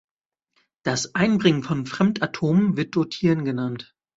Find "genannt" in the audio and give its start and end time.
3.45-3.93